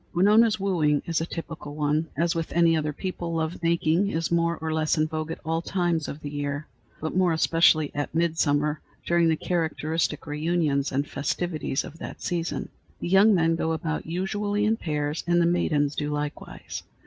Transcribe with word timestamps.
Winona's 0.15 0.59
wooing 0.59 1.03
is 1.05 1.21
a 1.21 1.27
typical 1.27 1.75
one. 1.75 2.07
As 2.17 2.33
with 2.33 2.51
any 2.53 2.75
other 2.75 2.91
people, 2.91 3.35
love 3.35 3.61
making 3.61 4.09
is 4.09 4.31
more 4.31 4.57
or 4.57 4.73
less 4.73 4.97
in 4.97 5.05
vogue 5.05 5.29
at 5.29 5.39
all 5.45 5.61
times 5.61 6.07
of 6.07 6.21
the 6.21 6.29
year, 6.31 6.65
but 6.99 7.15
more 7.15 7.33
especially 7.33 7.91
at 7.93 8.15
midsummer, 8.15 8.81
during 9.05 9.29
the 9.29 9.35
characteristic 9.35 10.25
reunions 10.25 10.91
and 10.91 11.07
festivities 11.07 11.83
of 11.83 11.99
that 11.99 12.23
season. 12.23 12.69
The 12.99 13.09
young 13.09 13.35
men 13.35 13.55
go 13.55 13.73
about 13.73 14.07
usually 14.07 14.65
in 14.65 14.75
pairs, 14.75 15.23
and 15.27 15.39
the 15.39 15.45
maidens 15.45 15.95
do 15.95 16.09
likewise. 16.09 16.81